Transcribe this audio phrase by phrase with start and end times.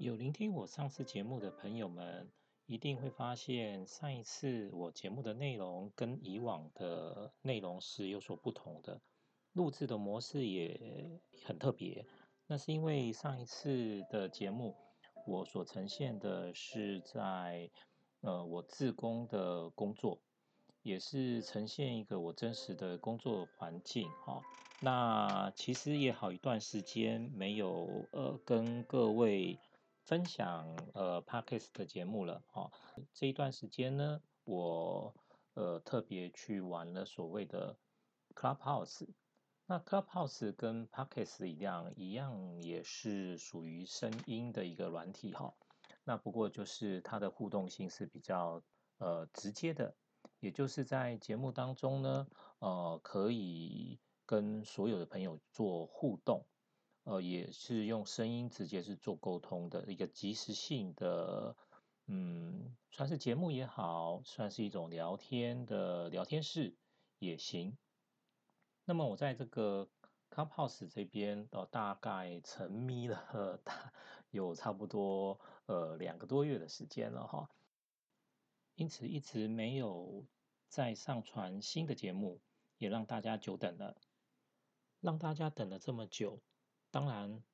[0.00, 2.26] 有聆听我上次节目的朋友们，
[2.64, 8.98] 一定会发现上一次我节目的内容跟以往的内容是有所不同的，
[9.52, 12.06] 录制的模式也很特别。
[12.46, 14.74] 那是因为上一次的节目，
[15.26, 17.70] 我所呈现的是在
[18.22, 20.18] 呃我自工的工作，
[20.82, 24.40] 也是呈现一个我真实的工作环境哈。
[24.80, 29.58] 那其实也好一段时间没有呃跟各位。
[30.10, 32.72] 分享呃 Podcast 的节目了哦。
[33.14, 35.14] 这一段时间呢，我
[35.54, 37.78] 呃特别去玩了所谓的
[38.34, 39.06] Clubhouse。
[39.66, 45.54] 那 Clubhouse 跟 Podcast 一样，一样也是属于声音的一个软体哈。
[46.02, 48.64] 那不过就是它的互动性是比较
[48.98, 49.94] 呃直接的，
[50.40, 52.26] 也就是在节目当中呢，
[52.58, 56.44] 呃可以跟所有的朋友做互动。
[57.04, 61.56] 呃，也是用声音直接是做沟通的一个即时性的，
[62.06, 66.76] 嗯，算是节目也好，算是一种聊天的聊天室
[67.18, 67.76] 也行。
[68.84, 69.88] 那么我在这个
[70.30, 73.92] Clubhouse 这边，呃，大概沉迷了 大
[74.30, 77.50] 有差不多呃两个多月的时间了哈，
[78.74, 80.26] 因此一直没有
[80.68, 82.40] 再上传新的节目，
[82.76, 83.96] 也让大家久等了，
[85.00, 86.42] 让大家等了这么久。
[86.92, 87.44] 当然，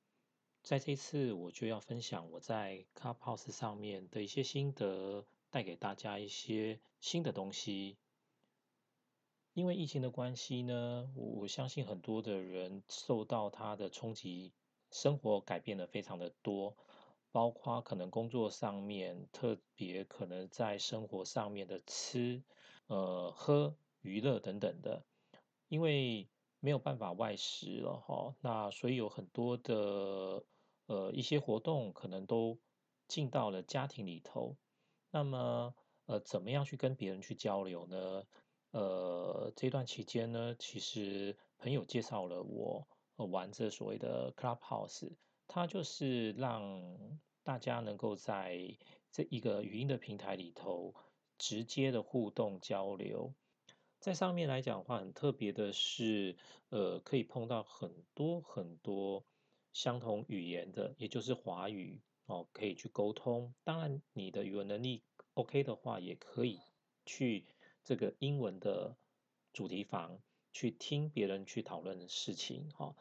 [0.63, 7.97] 在这次我就要分享我在 Clubhouse 上面的一些心得，带给大家一些新的东西。
[9.53, 14.53] 因为疫情的关系呢，我相信很多的人受到它的冲击，
[14.89, 16.75] 生活改变的非常的多，
[17.31, 22.43] 包括可能工作上面，特别可能在生活上面的吃、
[22.87, 25.05] 呃喝、娱乐等等的，
[25.67, 26.27] 因为。
[26.59, 30.43] 没有办法外食了哈，那所以有很多的
[30.87, 32.57] 呃一些活动可能都
[33.07, 34.55] 进到了家庭里头。
[35.11, 35.73] 那么
[36.05, 38.23] 呃，怎么样去跟别人去交流呢？
[38.71, 45.15] 呃，这段期间呢，其实朋友介绍了我玩这所谓的 Clubhouse，
[45.47, 46.97] 它就是让
[47.43, 48.77] 大家能够在
[49.11, 50.93] 这一个语音的平台里头
[51.37, 53.33] 直接的互动交流。
[54.07, 56.37] 在上面来讲的话，很特别的是，
[56.69, 59.25] 呃，可以碰到很多很多
[59.73, 63.53] 相同语言的，也就是华语哦，可以去沟通。
[63.65, 65.03] 当然，你的语文能力
[65.33, 66.61] OK 的话，也可以
[67.05, 67.47] 去
[67.83, 68.95] 这个英文的
[69.51, 70.17] 主题房
[70.53, 72.95] 去听别人去讨论的事情哈。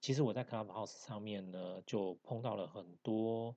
[0.00, 3.54] 其实我在 Clubhouse 上面呢，就碰到了很多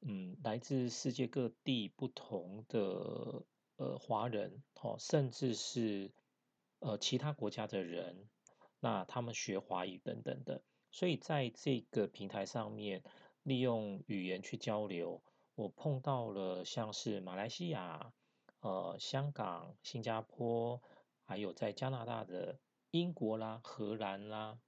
[0.00, 3.42] 嗯，来自世界各地不同的。
[3.76, 6.12] 呃，华人哦，甚至是
[6.78, 8.28] 呃其他国家的人，
[8.78, 13.02] 那他们学华语等等的，所以在这个平台上面，
[13.42, 15.22] 利用语言去交流，
[15.54, 18.12] 我碰到了像是马来西亚、
[18.60, 20.80] 呃香港、新加坡，
[21.24, 24.58] 还有在加拿大的英国啦、荷兰啦，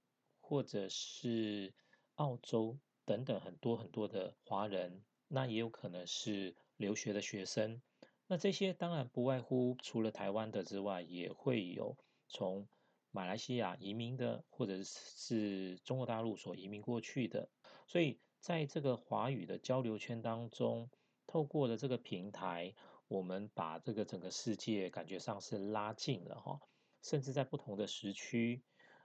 [0.41, 1.73] 或者是
[2.15, 7.81] 澳洲等等很多很多的华人，那也有可能是留学的学生。
[8.29, 12.67] 那这些当然不外乎除了台湾的之外，也会有从
[13.11, 17.49] 马来西亚移民的，或者是中国大陆所移民过去的。
[17.87, 20.89] 所以在这个华语的交流圈当中，
[21.25, 22.75] 透过了这个平台，
[23.07, 26.59] 我们把这个整个世界感觉上是拉近了哈。
[27.01, 28.61] 甚至在不同的时区，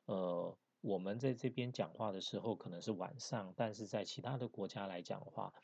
[0.06, 5.54] 呃，我们在这边讲话的时候可能是晚上，但是在其他的国家来讲的话。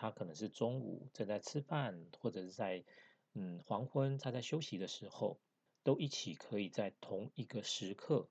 [0.00, 2.84] 他可能是中午正在吃饭，或者是在
[3.34, 5.40] 嗯黄昏他在休息的时候，
[5.82, 8.28] 都一起可以在同一个时刻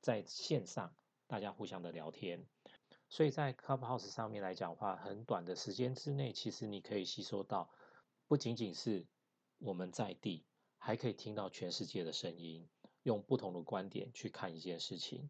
[0.00, 0.94] 在线上
[1.26, 2.46] 大家互相的聊天。
[3.08, 7.68] 所以在 Clubhouse 上面来讲的话，很短的时间之内，其实你可以吸收到
[8.28, 9.04] 不仅仅是
[9.58, 10.44] 我们在地，
[10.78, 12.68] 还可以听到全世界的声音，
[13.02, 15.28] 用不同的观点去看一件事情。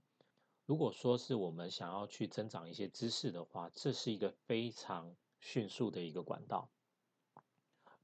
[0.66, 5.16] 如果说是我们想要去增长一些知识的话，这是一个非常。
[5.44, 6.70] 迅速的一个管道，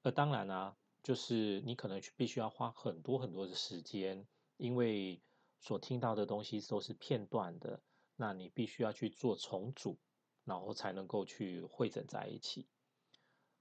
[0.03, 4.29] 而当然呢，就是你可能必须要花很多很多的时间，
[4.59, 5.23] 因为
[5.59, 7.83] 所听到的东西都是片段的，
[8.17, 9.99] 那你必须要去做重组，
[10.45, 12.69] 然后才能够去汇整在一起。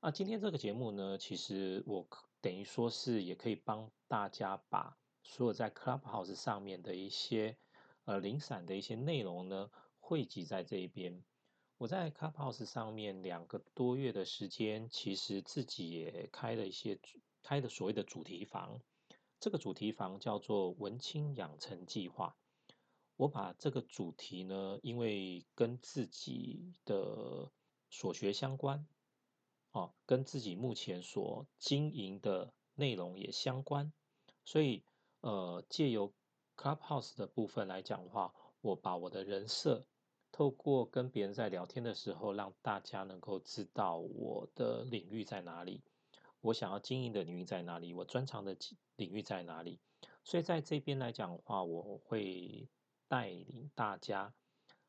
[0.01, 2.05] 那今天这个节目呢，其实我
[2.41, 7.57] 等于说是也可以帮大家把所有在 Clubhouse 上面的一些
[8.03, 9.71] 呃零散的一些内容呢，
[10.01, 11.23] 汇集在这一边。
[11.79, 16.99] 我在 Clubhouse 上面两个多月的时间，其实自己也开了一些
[17.41, 18.81] 开的所谓的主题房。
[19.39, 22.35] 这个主题房叫做“文青养成计划”。
[23.15, 27.49] 我把这个主题呢，因为跟自己的
[27.89, 28.85] 所学相关，
[29.71, 33.93] 哦，跟自己目前所经营的内容也相关，
[34.43, 34.83] 所以
[35.21, 36.11] 呃，借由
[36.57, 39.85] Clubhouse 的部分来讲的话，我把我的人设
[40.31, 45.83] 透过跟别人在聊天的时候，让大家能够知道我的领域在哪里，
[46.41, 48.55] 我想要经营的领域在哪里，我专长的
[48.95, 49.79] 领域在哪里。
[50.23, 52.69] 所以在这边来讲的话，我会
[53.07, 54.33] 带领大家。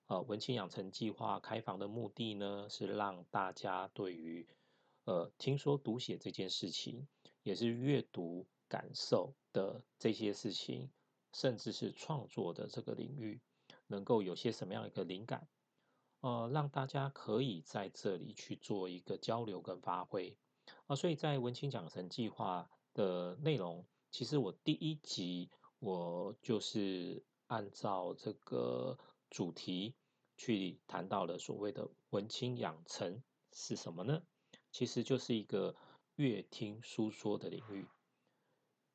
[0.06, 4.44] 呃，文青养成计划开房的目的呢，是让大家对于
[5.04, 7.06] 呃听说读写这件事情，
[7.44, 10.90] 也是阅读感受的这些事情，
[11.32, 13.40] 甚至是创作的这个领域，
[13.90, 15.46] 能够有些什么样一个灵感，
[16.20, 20.38] 呃，让大家可以在这里去做一个交流跟发挥
[20.86, 20.96] 啊。
[20.96, 28.98] 所以在文青养成计划的内容，其实我第一集我就是按照这个
[29.28, 29.94] 主题。
[30.42, 33.22] 去谈到了所谓的文青养成
[33.52, 34.22] 是什么呢？
[34.72, 35.76] 其实就是一个
[36.16, 37.86] 乐听书说的领域。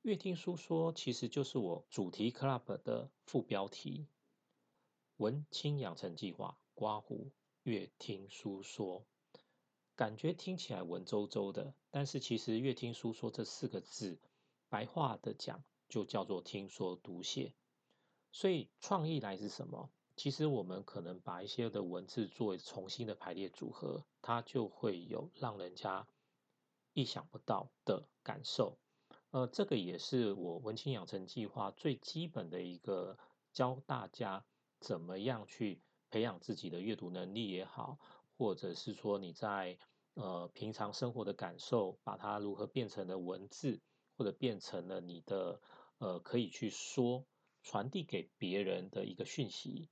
[0.02, 4.08] 乐听书说其实就是我主题 club 的副标题
[5.18, 6.58] “文青养成计划”。
[6.76, 7.32] 刮胡
[7.64, 9.06] 越听书说，
[9.96, 14.20] 感觉听起来文绉绉的，但是其实越听书说这四个字，
[14.68, 17.54] 白话的讲就叫做听说读写。
[18.34, 19.90] 所以创意来自什么？
[20.18, 26.08] 其实我们可能把一些的文字作为重新的排列组合，它就会有让人家
[26.92, 28.78] 意想不到的感受。
[29.32, 33.18] 呃，这个也是我文青养成计划最基本的一个
[33.54, 34.46] 教大家
[34.80, 37.98] 怎么样去培养自己的阅读能力也好，
[38.38, 39.78] 或者是说你在
[40.14, 43.82] 呃平常生活的感受，把它如何变成了文字，
[44.18, 45.62] 或者变成了你的
[45.98, 47.26] 呃可以去说
[47.64, 49.90] 传递给别人的一个讯息。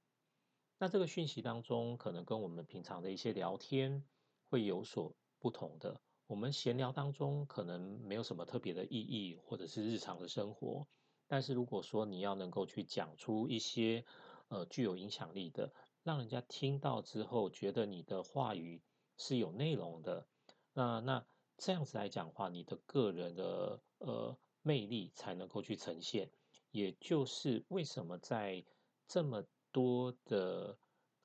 [0.77, 4.03] 那这个讯息当中，可能跟我们平常的一些聊天
[4.49, 6.01] 会有所不同的。
[6.27, 10.87] 我们闲聊当中可能没有什么特别的意义，或者是日常的生活。
[11.27, 14.05] 但是如果说你要能够去讲出一些
[14.53, 15.73] 呃具有影响力的，
[16.03, 18.81] 让人家听到之后觉得你的话语
[19.17, 20.27] 是有内容的，
[20.73, 21.25] 那那
[21.57, 26.29] 这样子来讲话，你的个人的呃魅力才能够去呈现。
[26.71, 28.63] 也就是为什么在
[29.07, 30.77] 这么多的，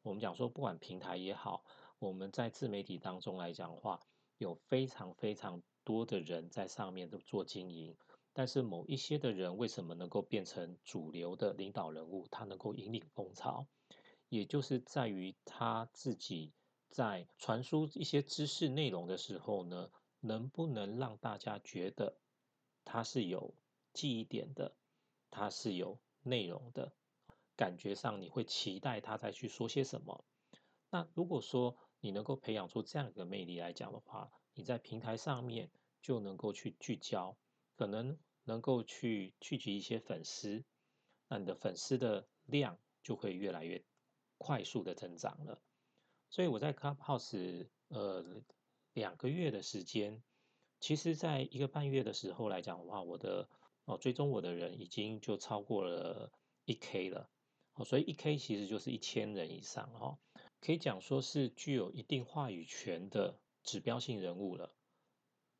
[0.03, 1.65] 我们讲说，不管平台也好，
[1.99, 4.01] 我们在自媒体当中来讲的话，
[4.37, 7.97] 有非常非常多的人在上面都做经营，
[8.39, 13.67] 但是某一些的人为什么能够变成主流的领导人物，他能够引领风潮，
[14.29, 16.53] 也就是在于他自己
[16.89, 19.91] 在传输一些知识内容的时候呢，
[20.21, 22.17] 能不能让大家觉得
[22.85, 23.57] 他是有
[23.93, 24.77] 记忆点的，
[25.31, 26.93] 他是有内容的。
[27.57, 30.25] 感觉上你会期待他再去说些什么。
[30.91, 37.37] 那如果说你能够培养出这样一个魅力来讲的话，你在平台上面就能够去聚焦，
[37.75, 38.17] 可能
[38.49, 40.65] 能够去聚集一些粉丝，
[41.29, 43.85] 那你的粉丝的量就会越来越
[44.39, 45.61] 快速的增长了。
[46.31, 48.43] 所以我在 Clubhouse 呃
[48.95, 50.23] 两个月的时间，
[50.81, 53.51] 其实在一个半月的时候来讲的话，我的
[53.85, 56.33] 哦追踪我的人已经就超过了
[56.65, 57.29] 一 K 了。
[57.85, 60.19] 所以一 K 其实就是一千人以上哈，
[60.63, 64.75] 可以讲说是具有一定话语权的指标性人物了。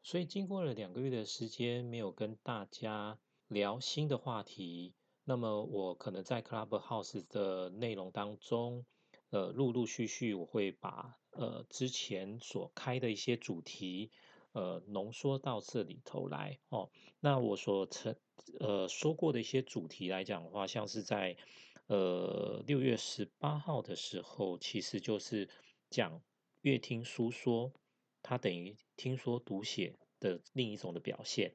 [0.03, 8.87] 所以经过了两个月的时间，没有跟大家聊新的话题，那么我可能在 Clubhouse 的内容当中，
[9.31, 14.11] 呃，陆陆续续我会把呃之前所开的一些主题，
[14.53, 16.91] 呃，浓缩到这里头来哦。
[17.21, 18.17] 那我所曾
[18.61, 21.37] 呃说过的一些主题来讲的话，像是在
[21.87, 25.49] 呃，六月十八号的时候，其实就是
[25.91, 26.23] 讲
[26.61, 27.73] 乐听书说，
[28.29, 31.55] 它等于听说读写的另一种的表现。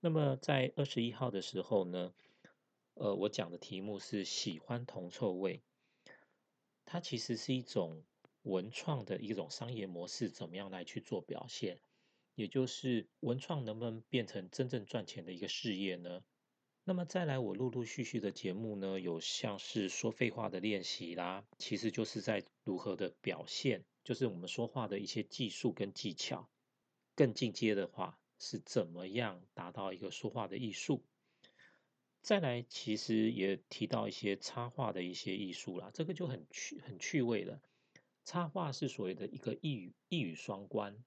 [0.00, 2.12] 那么在二十一号的时候呢，
[2.94, 5.62] 呃，我讲的题目是喜欢铜臭味，
[6.84, 8.02] 它其实是一种
[8.42, 11.78] 文创的一种商业模式，怎么样来去做表现？
[12.34, 16.24] 也就是文创能不能变成真正赚钱的一个事业呢？
[16.82, 26.48] 那么再来，我陆陆续续的节目呢，有像是说废话的练习啦，其实就是在如何的表现，就是我们说话的一些技术跟技巧。
[27.14, 31.04] 更进阶的话，是怎么样达到一个说话的艺术？
[32.22, 37.60] 再来，其实也提到一些插画的一些艺术啦，这个就很趣很趣味了。
[38.24, 41.04] 插画是所谓的一个一语一语双关，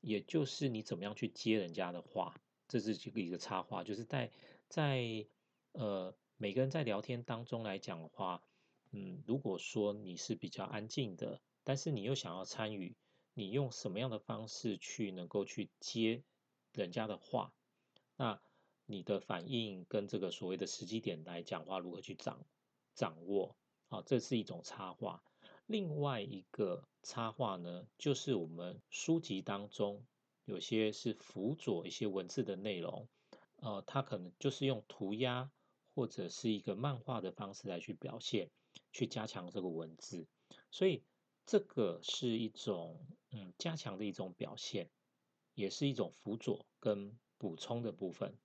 [0.00, 2.40] 也就是你怎么样去接人家的话。
[2.68, 4.30] 这是这个一个插画，就是在
[4.68, 5.26] 在
[5.72, 8.44] 呃每个人在聊天当中来讲的话，
[8.92, 12.96] 嗯，如果说你是比较安静的，但是你又想要参与，
[13.32, 16.24] 你用什么样的方式去能够去接
[16.72, 17.54] 人家的话？
[18.16, 18.42] 那
[18.86, 22.44] 你的反应跟这个所谓的时机点来讲话，如何去掌
[22.96, 23.56] 掌握？
[23.88, 25.22] 啊，这是一种插画。
[25.66, 30.04] 另外一个插画呢，就是我们书籍当中
[30.44, 33.08] 有些是辅佐一些文字的内容，
[33.58, 35.52] 呃，它可能就是用涂鸦
[35.94, 38.50] 或者是一个漫画的方式来去表现，
[38.90, 40.26] 去加强这个文字。
[40.72, 41.04] 所以
[41.50, 44.88] 这个是一种嗯加强的一种表现，
[45.54, 48.38] 也是一种辅佐跟补充的部分。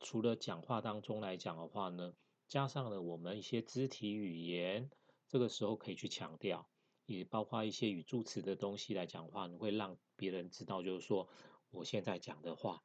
[0.00, 2.14] 除了讲话当中来讲的话呢，
[2.46, 4.90] 加上了我们一些肢体语言。
[5.26, 6.70] 这个时候可以去强调，
[7.04, 11.28] 也包括一些语助词的东西来讲的话，你会让别人知道，就是说
[11.68, 12.82] 我现在讲的话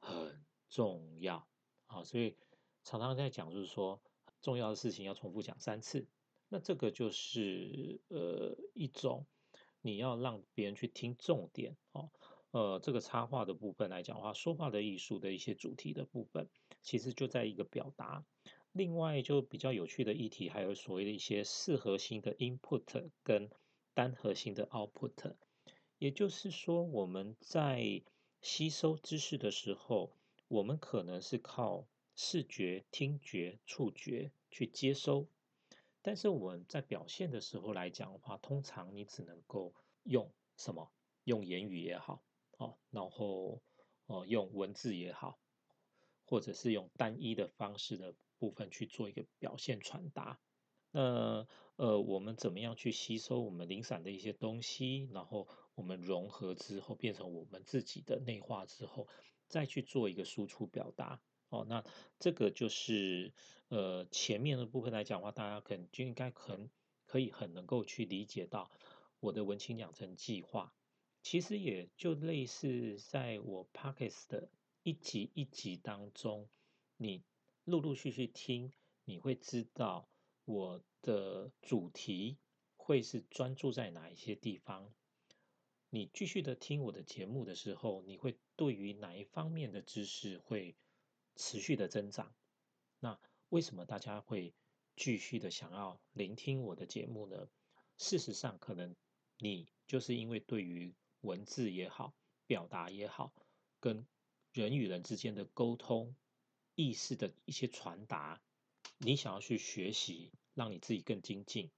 [0.00, 1.46] 很重要
[1.86, 2.36] 啊，所以
[2.82, 4.02] 常常在讲，就是说
[4.40, 6.08] 重要的事情要重复讲三次。
[6.48, 9.26] 那这个就是呃一种
[9.80, 12.10] 你要让别人去听重点哦，
[12.52, 16.48] 呃，这个插画的部分来讲的话，说话的艺术的一些主题的部分，
[16.82, 18.24] 其实就在一个表达。
[18.72, 23.50] 另外，就比较有趣的议题，还有所谓的一些四核心的 input 跟
[23.94, 25.36] 单核心的 output。
[25.98, 28.02] 也就是说，我们在
[28.40, 30.16] 吸收知识的时候，
[30.48, 31.86] 我们可能是靠
[32.16, 35.28] 视觉、听觉、触觉去接收，
[36.04, 40.92] 但是我们在表现的时候来讲的话，通常你只能够用什么？
[41.24, 42.22] 用言语也好，
[42.58, 43.60] 哦，然后
[44.06, 45.40] 哦，用文字也好，
[46.24, 48.14] 或者是用单一的方式的。
[48.36, 50.38] 部分去做一个表现传达，
[50.90, 51.46] 那
[51.76, 59.08] 呃，我们怎么样去吸收我们零散的一些东西，然后我们融合之后变成我们自己的内化之后，
[59.48, 61.22] 再去做一个输出表达
[61.54, 61.66] 哦。
[61.68, 61.84] 那
[62.18, 63.32] 这个就是
[63.68, 66.68] 呃前面的部分来讲的话，大家可能就应该很
[67.06, 68.70] 可以很能够去理解到
[69.20, 70.74] 我的文青养成计划，
[71.22, 74.50] 其实也就类似在我 Pockets 的
[74.82, 76.48] 一集一集当中，
[76.96, 77.22] 你。
[77.66, 78.74] 陆陆续续听，
[79.06, 80.06] 你会知道
[80.44, 82.36] 我的主题
[82.76, 84.92] 会是专注在哪一些地方。
[85.88, 90.76] 你继续的听我的节目的时候，你会对于哪一方面的知识会
[91.36, 92.34] 持续的增长？
[93.00, 94.54] 那为什么大家会
[94.96, 97.48] 继续的想要聆听我的节目呢？
[97.98, 98.94] 事实上，可能
[99.38, 102.14] 你就是因为对于文字也好，
[102.46, 103.32] 表达也好，
[103.80, 104.06] 跟
[104.52, 106.14] 人与人之间的沟通。
[106.76, 108.42] 意识的一些传达，
[108.98, 111.70] 你想要去学习，让你自己更精进。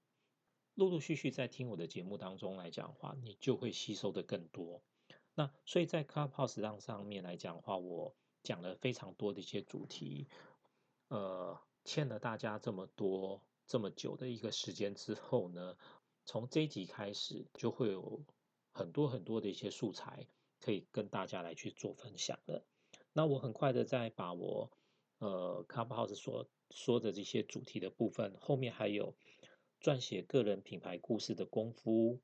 [0.73, 4.81] 陆陆续续在听我的节目当中来讲的话，你就会吸收的更多。
[5.35, 8.15] 那所以在 Clubhouse 上上面来讲的话，我
[8.47, 10.25] 讲了非常多的一些主题，
[11.09, 15.75] 呃，欠了大家这么多这么久的一个时间之后呢，
[16.23, 18.23] 从这一集开始就会有
[18.71, 20.27] 很多很多的一些素材
[20.61, 22.63] 可以跟大家来去做分享了。
[23.11, 24.71] 那我很快的在把我
[25.17, 29.13] 呃，Clubhouse 所说的这些主题的部分，后面还有
[29.81, 32.21] 撰写个人品牌故事的功夫，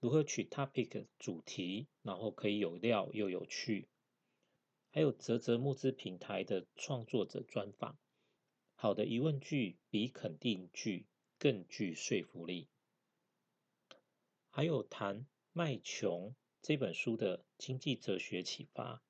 [0.00, 3.86] 如何取 topic 主题，然后可以有料又有趣，
[4.96, 7.98] 还有泽泽募资平台的创作者专访，
[8.76, 11.06] 好的疑问句比肯定句
[11.38, 12.70] 更具说服力，
[14.48, 16.30] 还有谈《卖穷》
[16.62, 19.02] 这本书的经济哲学启发，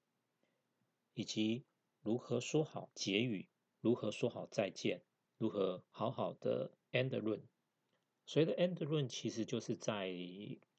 [1.15, 1.65] 以及。
[2.03, 3.49] 如何说好结语？
[3.81, 5.05] 如何说好再见？
[5.39, 7.47] 如何好好的 end run？
[8.25, 10.09] 所谓的 end run，其实就是在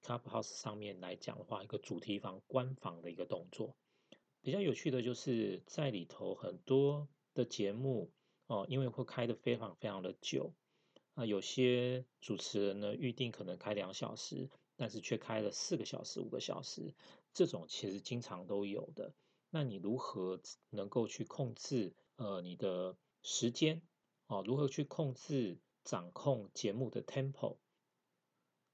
[0.01, 3.77] Clubhouse 上面来讲的话，一个主题房、官房的一个动作。
[4.47, 8.13] 比较有趣的就是在里头很多的节目
[8.45, 10.53] 哦，因为会开的非常非常的久
[11.15, 16.95] 啊，有些主持人呢预定可能开两小时，但是却开了四个小时、五个小时，
[17.33, 19.13] 这种其实经常都有的。
[19.49, 20.39] 那你如何
[20.69, 23.81] 能够去控制呃你的时间
[24.27, 24.45] 哦？
[24.47, 27.57] 如何去控制掌控节目的 tempo？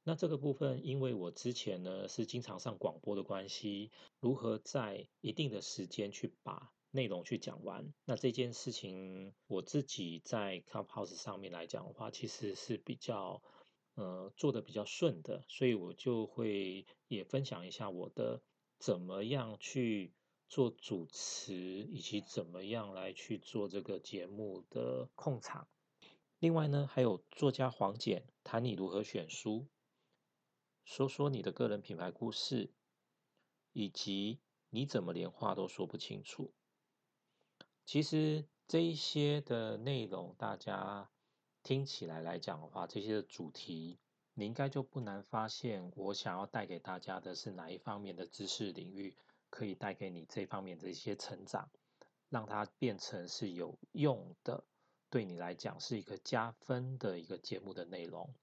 [0.03, 7.93] 那这个部分，因为我之前呢是经常上广播的关系，如何在一定的时间去把内容去讲完？
[8.05, 13.41] 那这件事情我自己在 Clubhouse 上面来讲的话，其实是比较
[13.95, 18.41] 呃做的比较顺的，所以我就会也分享一下我的
[18.79, 20.13] 怎么样去。
[20.49, 25.67] 做主持以及怎么样来去做这个节目的控场。
[26.37, 29.65] 另外呢，还有作家黄简谈你如何选书，
[30.83, 32.71] 说说你的个人品牌故事，
[33.71, 36.53] 以及你怎么连话都说不清楚。
[37.85, 41.09] 其实这一些的内容，大家
[41.61, 43.99] 听起来来讲的话，这些的主题
[44.33, 49.15] 你应该就不难发现，我想要带给大家的是哪一方面的知识领域，
[49.49, 51.69] 可以带给你这方面的一些成长，
[52.29, 54.63] 让它变成是有用的，
[55.09, 58.33] 对你来讲是一个加分的一个节目的内容。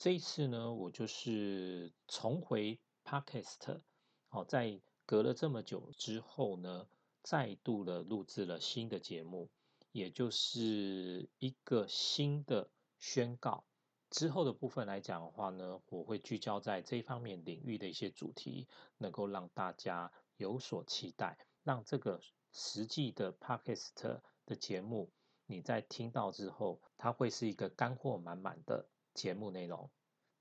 [0.00, 3.82] 这一次呢，我就是重回 Podcast，
[4.28, 6.88] 好，在隔了这么久之后呢，
[7.22, 9.50] 再度的录制了新的节目，
[9.92, 13.66] 也就是一个新的宣告。
[14.08, 18.66] 之后的部分来讲的话呢，我会聚焦在这方面领域的一些主题，
[18.96, 25.12] 能够让大家有所期待，让这个实际的 Podcast 的节目，
[25.44, 28.88] 你在听到之后，它会是一个干货满满的。
[29.14, 29.90] 节目内容，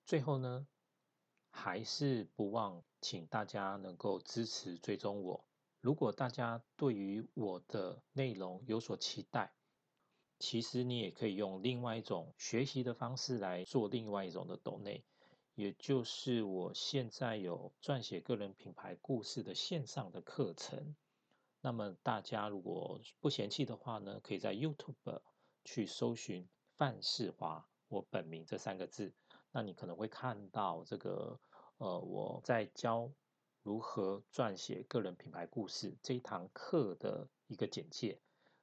[0.05, 0.67] 最后呢，
[1.49, 5.45] 还是不忘请大家能够支持追踪我。
[5.81, 9.53] 如果大家对于我的内容有所期待，
[10.38, 15.03] 其实你也可以用另外一种学习的方式来做另外一种的抖内，
[15.55, 20.95] 也就是我现在有撰写个人品牌故事的线上的课程。
[21.61, 25.21] 那么大家如果不嫌弃的话呢，可以在 YouTube
[25.65, 27.67] 去搜寻范世华。
[27.89, 29.13] 我本名这三个字，
[29.51, 31.39] 那你可能会看到这个，
[31.77, 33.12] 呃，我在教
[33.63, 38.22] 如何撰写个人品牌故事这一堂课的一个简介。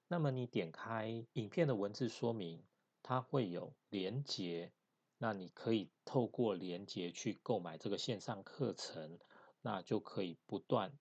[0.09, 2.65] 那么你点开影片的文字说明，
[3.03, 4.73] 它会有连结，
[5.19, 9.19] 那你可以透过连结去购买这个线上课程，
[9.61, 10.97] 那就可以不断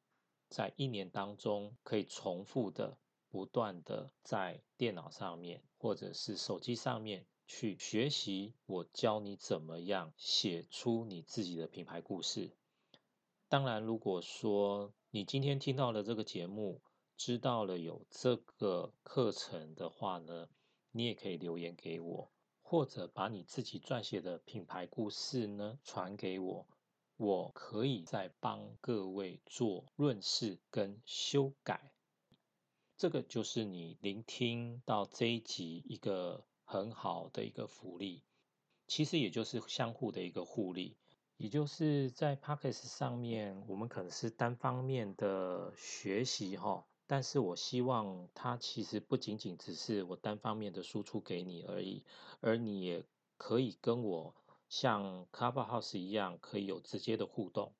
[0.49, 2.97] 在一年当中可以重复的
[3.29, 7.27] 不断的在电脑上面或者是手机上面。
[7.47, 12.51] 去学习，我教你怎么样写出你自己的品牌故事。
[13.47, 16.81] 当然，如果说你今天听到了这个节目，
[17.15, 20.49] 知道了有这个课程的话呢，
[20.91, 22.31] 你也可以留言给我，
[22.61, 26.67] 或者把你自己撰写的品牌故事呢传给我，
[27.15, 31.91] 我可以再帮各位做润饰跟修改。
[32.97, 36.43] 这个就是你聆听到这一集一个。
[36.67, 38.23] 很好的一个福利，
[38.87, 40.97] 其实也就是相互的一个互利，
[41.37, 52.03] 也就是在 p o c k e t 上面，我们可能是单方面的学习哈，但是我希望它其实不仅仅只是我单方面的输出给你而已，
[52.41, 53.05] 而你也
[53.37, 54.35] 可以跟我
[54.67, 57.73] 像 Clubhouse 一样，可以有直接的互动。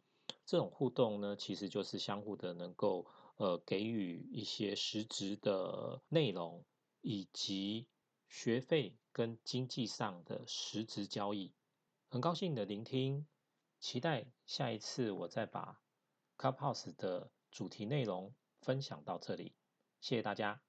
[0.45, 6.63] 这种互动呢，其实就是相互的能够呃给予一些实质的内容
[7.01, 7.87] 以及。
[8.27, 11.53] 学费跟经济上的实质交易，
[12.09, 13.25] 很高兴的聆听，
[13.79, 15.81] 期待下一次我再把
[16.37, 19.55] Clubhouse 的主题内容分享到这里，
[20.01, 20.64] 谢谢大家。